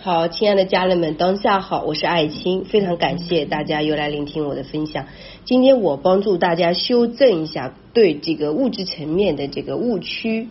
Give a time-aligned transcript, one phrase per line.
[0.00, 5.06] 好，亲爱的家人们，当下好，我是爱青，非常感谢大家又来聆听我的分享。
[5.44, 10.46] 今天我帮助大家修正一下对这个物质层面的这个误区。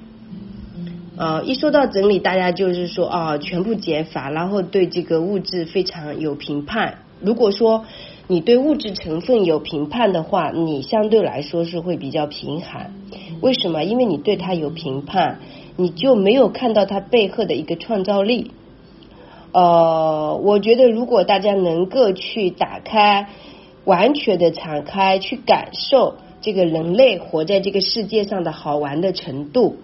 [1.15, 6.98] 啊，一说到整理，大家就是说啊，全部减法，然后对这个物质非常有评判。
[7.21, 7.86] 如果说
[8.27, 12.93] 你对物质成分有评判的话，你相对来说是会比较贫寒。
[13.39, 13.86] 为什么？
[13.86, 15.39] 因为你对它有评判，
[15.77, 18.52] 你就没有看到它背后的一个创造力。
[19.58, 23.29] 呃，我觉得如果大家能够去打开，
[23.86, 29.78] 完全的敞开，去感受这个人类活在这个世界上的好玩的程度，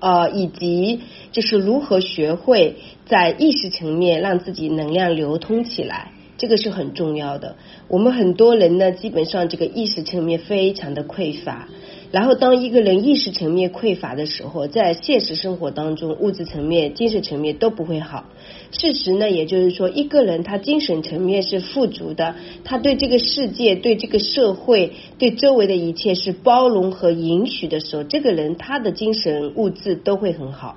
[0.00, 7.54] 呃，以及就是如何学会在意识层面让自己能量流通起来，这个是很重要的。
[7.86, 11.68] 我们很多人呢，基本上这个意识层面非常的匮乏。
[12.14, 18.26] 然后，当一个人意识层面匮乏的时候，在现实生活当中，物质层面、精神层面都不会好。
[18.70, 30.76] 事实呢，也就是说，一个人他精神层面是富足的，他对这个世界、对这个社会、对周围的一切是包容和允许的时候，这个人他的精神物质都会很好。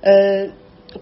[0.00, 0.48] 呃，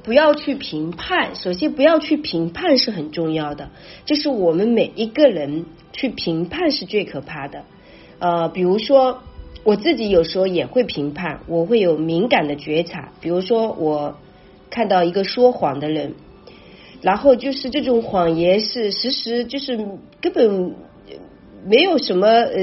[0.02, 3.70] 不要去评判，首先不要去评判是很重要的，
[4.04, 5.64] 就是我们每一个人
[5.94, 7.64] 去评判是最可怕的。
[8.22, 9.18] 呃，比如说
[9.64, 13.10] 我自己有时候也会评判，我会有敏感的觉察。
[13.20, 14.16] 比如说我
[14.70, 16.14] 看到一个说谎的人，
[17.00, 19.76] 然后就是这种谎言是实时，就是
[20.20, 20.76] 根本
[21.66, 22.62] 没有什么呃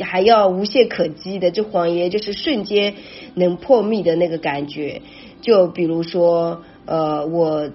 [0.00, 2.94] 还要无懈可击的，这谎言就是瞬间
[3.34, 5.02] 能破灭的那个感觉。
[5.42, 7.68] 就比如说呃，我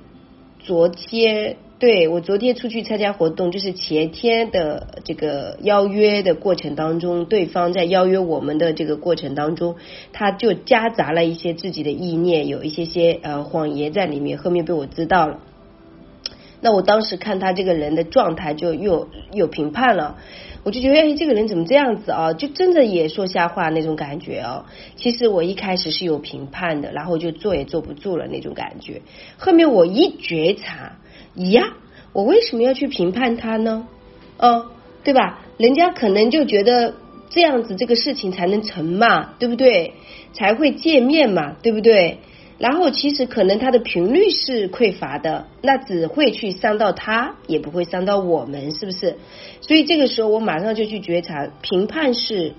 [0.58, 1.58] 昨天。
[1.82, 9.78] 对我昨天出去参加活动，就是前天的这个邀约的过程当中，对方在邀约我们的这个过程当中，
[10.14, 15.40] 他就夹杂了一些自己的意念，有一些些呃谎言在里面，后面被我知道了。
[16.62, 20.18] 那我当时看他这个人的状态，就又有评判了，
[20.64, 22.34] 我就觉得哎，这个人怎么这样子啊？
[22.34, 24.66] 就真的也说瞎话那种感觉哦。
[24.96, 29.02] 其实我一开始是有评判的，然后就坐也坐不住了那种感觉。
[29.38, 30.94] 后面我一觉察。
[31.36, 31.78] 呀，
[32.12, 33.88] 我为什么要去评判他呢？
[34.38, 34.66] 哦，
[35.04, 35.40] 对吧？
[35.58, 36.94] 人家可能就觉得
[37.30, 39.94] 这样子这个事情才能成嘛，对不对？
[40.34, 42.20] 才会见面嘛，对不对？
[42.62, 49.18] 然后其实可能他的频率是匮乏的，那只会去伤到他，也不会伤到我们，是不是？
[49.60, 52.54] 所以这个时候我马上就去觉察，评判是。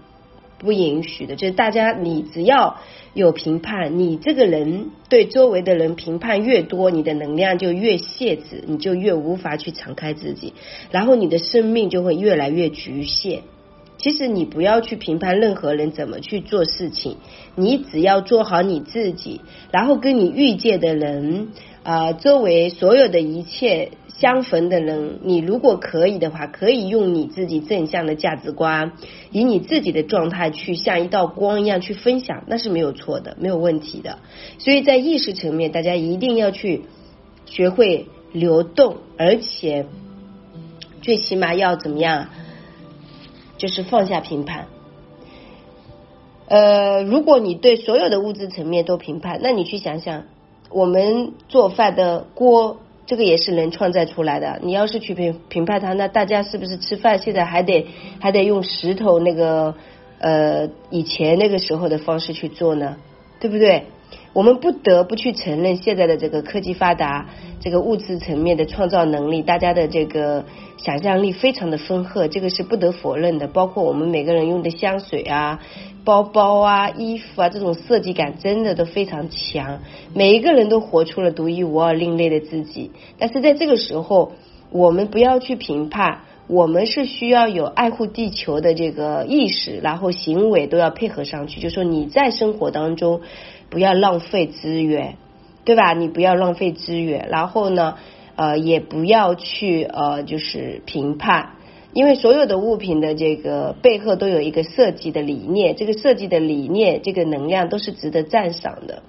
[0.64, 2.78] 不允许的，就是大家，你只要
[3.14, 10.52] 有评判，你这个人对周围的人评判越多，你的能量就越泄制，你就越无法去敞开自己，
[10.92, 13.42] 然后你的生命就会越来越局限。
[14.02, 17.16] 其实你不要去评判任何人怎么去做事情，
[17.54, 19.40] 你只要做好你自己，
[19.70, 21.48] 然后跟你遇见的人
[21.82, 23.92] 啊，周围所有的一切。
[24.14, 28.92] 相逢的人，你如果可以的话，可以用你自己正向的价值观，
[29.32, 34.19] 以你自己的状态去像一道光一样去分享，那是没有错的，没有问题的。
[34.58, 36.82] 所以在意识层面，大家一定要去
[37.46, 39.86] 学会流动，而且
[41.00, 42.28] 最起码要怎么样，
[43.62, 44.67] 就是放下评判。
[46.49, 50.25] 呃，如果你对所有的物质层面都评判，那你去想想，
[50.69, 52.78] 我们做饭的锅。
[53.05, 54.59] 这个也是人创造出来的。
[54.62, 57.87] 你要是去评评判它，那大家是不是吃饭现在还得
[58.21, 59.75] 还得用石头那个
[60.19, 62.97] 呃以前那个时候的方式去做呢？
[63.41, 63.87] 对不对？
[64.32, 67.28] 我们不得不去承认，现在的这个科技发达，
[67.60, 70.44] 这个物质层面的创造能力，大家的这个
[70.78, 73.47] 想象力非常的丰厚，这个是不得否认的。
[73.47, 75.60] 包括我们每个人用的香水啊、
[76.04, 79.81] 包包啊、衣服啊，这种设计感真的都非常强。
[80.15, 82.91] 每一个人都活出了独一无二、另类的自己。
[83.19, 84.32] 但是在这个时候，
[84.70, 86.20] 我们不要去评判，
[86.52, 91.60] 我们是需要有爱护地球的这个意识，然后行为都要配合上去。
[91.60, 93.20] 就说你在生活当中。
[93.72, 95.16] 不要浪费资源，
[95.64, 95.94] 对吧？
[95.94, 97.94] 你不要浪费资源，然后呢，
[98.37, 101.52] 呃，也不要去呃，就是评判，
[101.94, 109.02] 因为所有的物品的这个背后都有一个设计的理念，这个设计的理念，这个能量都是值得赞赏的。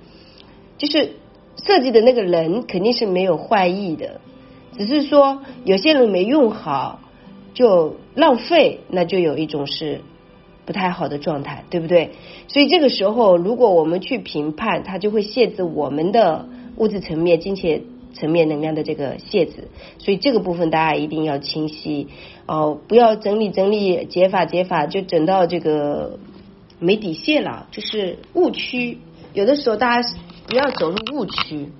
[0.77, 1.17] 就是
[1.61, 4.21] 设计的那个人肯定是没有坏意的，
[4.77, 7.01] 只是说有些人没用好
[7.53, 10.01] 就浪费，那就有一种是。
[10.65, 12.11] 不太好的状态，对不对？
[12.47, 16.47] 所以这个时候，如果我们去评判，它就会限制我们的
[16.77, 17.81] 物质层面、金钱
[18.13, 19.67] 层面能量的这个限制。
[19.97, 22.07] 所以这个部分大家一定要清晰
[22.45, 26.17] 哦，不要整理整理解法解法，就整到这个
[26.79, 28.99] 没底线了，就是误区。
[29.33, 30.09] 有的时候大家
[30.47, 31.73] 不要走入误区。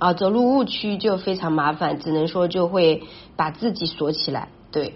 [0.00, 3.02] 啊，走入误区就非常麻烦，只能说就会
[3.36, 4.94] 把自己锁起来，对。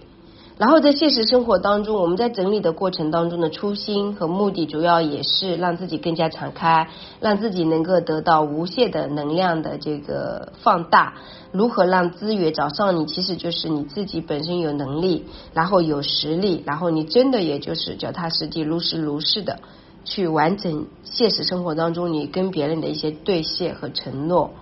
[0.56, 6.88] 然后在现实生活当中，我们在整理的过程当中的初心和目的，主要也是让自己更加敞开，
[7.20, 11.14] 让自己能够得到无限的能量的这个放大。
[11.50, 19.58] 如何让资源找上你，其实就是你自己本身有能力，然后有实力，然后你真的也就是脚踏实地、如实如是的
[20.04, 24.52] 去完成现实生活当中你跟别人的一些兑现和承诺。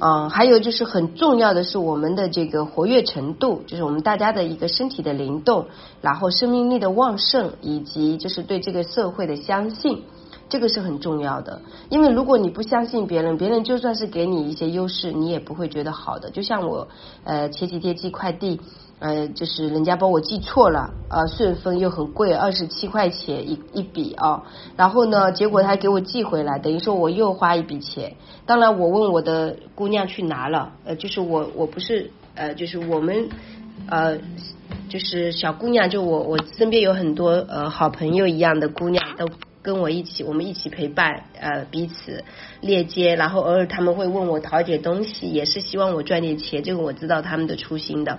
[0.00, 5.66] 嗯，还有就是很重要的是我们的这个活跃程度，就是我们大家的一个身体的灵动，
[6.00, 10.04] 然后生命力的旺盛，以及就是对这个社会的相信，
[10.48, 11.60] 这个是很重要的。
[11.90, 16.30] 因为如果你不相信别人，别人就算是给你一些优势，你也不会觉得好的。
[16.30, 16.88] 就像我
[17.24, 18.60] 呃前几天寄快递。
[19.00, 24.42] 呃，就是人家帮我寄错了，呃，顺丰又很贵，二十七块钱一一笔啊。
[24.76, 28.12] 然后呢，结果他给我寄回来，等于说我又花一笔钱。
[28.44, 33.30] 当然，我问我的姑娘去拿了，呃，就是我我不是呃，就是我们
[33.88, 34.18] 呃，
[34.90, 39.26] 就是小姑娘，就我我身边有很多呃好朋友一样的姑娘，都
[39.62, 42.22] 跟我一起，我们一起陪伴呃彼此
[42.60, 48.18] 链接，然后偶尔他们会问我讨点东西，也是希望我赚点钱，这个我知道他们的初心的。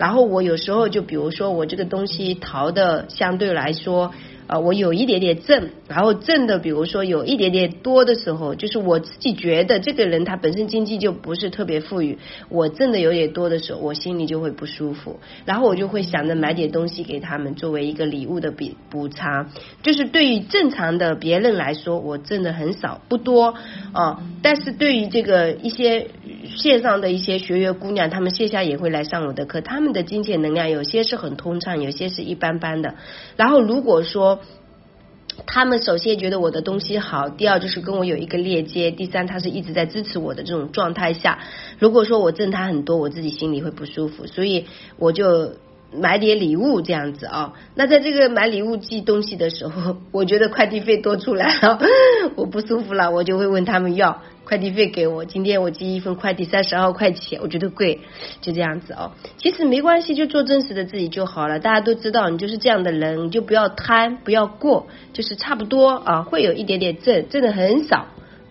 [0.00, 4.10] 然后我有时候就比如说我这个东西淘的相对来说。
[4.50, 12.18] 啊，我有一点点挣，然后挣的，比如说有一点点多的时候，就是我自己觉得这个人他本身经济就不是特别富裕，
[12.48, 19.50] 我挣的有点多的时候，我心里就会不舒服，然后我就会想着买点东西给他们作为一个礼物的补补偿。
[19.84, 23.54] 就是对于正常的别人来说，我挣的很少不多
[23.92, 26.08] 啊，但是对于这个一些
[26.56, 32.94] 线上的一些学员姑娘，她们线下也会来上我的课，她们的金钱能量有些是很通畅，有些是一般般的。
[33.36, 34.40] 然后如果说
[35.46, 41.38] 他们首先觉得我的东西好，第二就是跟我有一个链接，第三他是一直在支持我的这种状态下，
[41.78, 44.66] 如果说我挣他很多，我自己心里会不舒服，所以
[44.98, 45.54] 我就
[45.92, 47.52] 买点礼物这样子啊。
[47.74, 51.78] 那在这个买礼物寄东西的时候， 我觉得快递费多出来了，
[52.36, 54.22] 我不舒服了，我就会问他们要。
[54.42, 58.00] 快递费给我，今天我寄一份快递三十二块钱，我觉得贵，
[58.40, 59.12] 就这样子哦。
[59.36, 61.60] 其实没关系，就做真实的自己就好了。
[61.60, 68.08] 大家都知道你就是这样的人，你就不要贪，不要过，就是差不多啊，会有一点点挣，挣的很少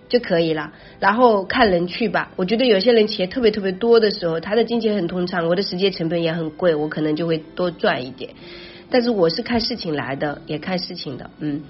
[0.10, 0.74] 就可以了。
[1.00, 2.32] 然后看人去吧。
[2.36, 8.32] 我觉得有些人钱特别特别多的时候，他的金钱很通畅，我的时间成本也很贵，我可能就会多赚一点。
[8.90, 11.62] 但是我是看事情来的，也看事情的，嗯。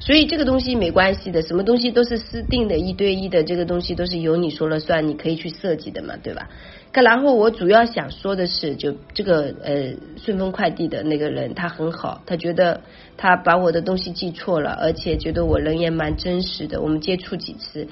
[0.00, 6.48] 所以这个东西没关系的，什么东西都是私定的，一对一的，这个东西都是由你说了算，你可以去设计的嘛，对吧？
[6.92, 12.80] 可然后我主要想说的是，就这个呃顺丰快递的那个人，他很好，他觉得
[13.16, 17.88] 他把我的东西寄错了，而且觉得我人也蛮真实的，我们接触几次，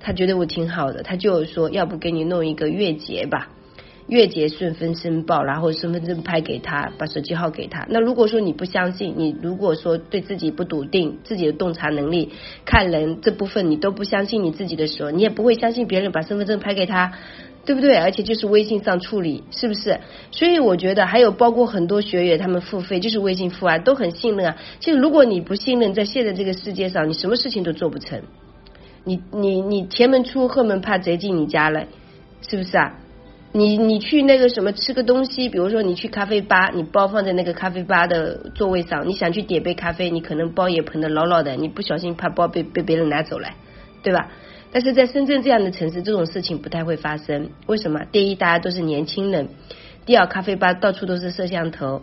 [0.00, 3.48] 他觉得我挺好的，他就说要不给你弄一个月结吧。
[4.06, 7.86] 月结顺丰申报，然后身份证拍给他，把手机号给他。
[7.88, 12.30] 那如果说你不相信，你如果说对自己不笃定，自己的洞察能力、
[12.66, 17.12] 看人这部分你都不相信你自己的时候，你也不会相信别人把身份证拍给他，
[17.64, 17.96] 对不对？
[17.96, 19.98] 而且就是微信上处理，是不是？
[20.30, 24.56] 所以我觉得还有包括很多学员他们付费就是微信付啊，都很信任啊。
[24.80, 28.20] 其实如果你不信任，在现在这个世界上，你什么事情都做不成。
[29.04, 31.86] 你你你前门出后门怕贼进你家了，
[32.42, 32.98] 是不是啊？
[33.56, 43.50] 你你去那个什么吃个东西，比如说你去咖啡吧，你包放在那个咖啡吧的座位上，你想去点杯咖啡，你可能包也捧得牢牢的，你不小心怕包被被别人拿走了，
[44.02, 44.28] 对吧？
[44.72, 47.50] 但是在深圳这样的城市，这种事情不太会发生。
[47.66, 48.00] 为什么？
[48.10, 49.46] 第一，大家都是年轻人；
[50.04, 52.02] 第二，咖啡吧到处都是摄像头。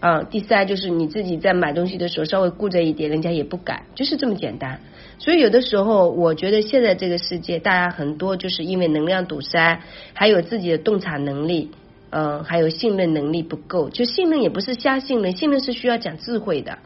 [0.00, 4.80] 啊，第三就是你自己在买东西的时候稍微顾着一点，人家也不敢，就是这么简单。
[5.18, 9.80] 所以有的时候，我觉得现在这个世界，大家很多就是因为能量堵塞，
[10.12, 11.72] 还有自己的洞察能力，
[12.10, 13.90] 嗯，还有信任能力不够。
[13.90, 16.78] 就信任也不是瞎信任，信任是需要讲智慧的，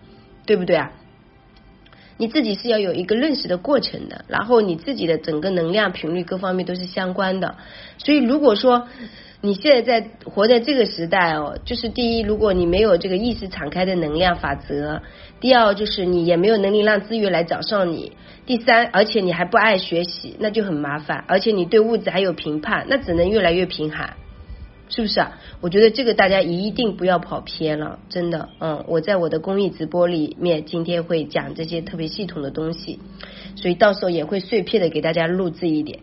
[0.47, 0.92] 对不对啊？
[2.16, 7.57] 你自己是要有一个认识的过程的，然后你自己的整个能量频率各方面都是相关的。
[7.99, 8.87] 所以如果说，
[9.44, 15.00] 你现在在活在这个时代哦，就是第一，如果你没有这个意识敞开的能量法则；
[15.40, 18.12] 第二，就是你也没有能力让资源来找上你；
[18.46, 21.25] 第三，而且你还不爱学习，那就很麻烦。
[21.26, 24.14] 而且你对物质还有评判，那只能越来越贫寒，
[24.88, 25.32] 是不是啊？
[25.61, 28.49] 我觉得这个大家一定不要跑偏了，真的。
[28.61, 33.00] 嗯，我在我的公益直播里面今天会讲这些特别系统的东西，
[33.56, 35.99] 所以到时候也会碎片的给大家录制一点。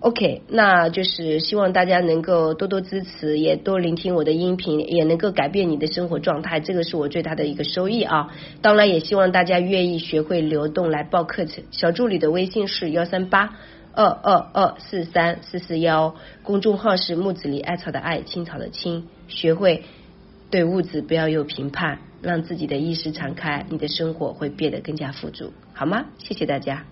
[0.00, 8.32] OK，那就是希望大家能够多多支持，也多聆听我的音频，也能够改变你的生活状态，这个是我最大的一个收益啊！
[8.62, 11.64] 当然，也希望大家愿意学会流动来报课程。
[11.70, 13.58] 小助理的微信是幺三八
[13.92, 19.84] 二二二四三四四幺，公众号是木子里艾草的艾，青草的青，学会
[20.50, 26.06] 对物质不要有评判，让自己的意识敞开，你的生活会变得更加富足，好吗？
[26.16, 26.86] 谢谢大家。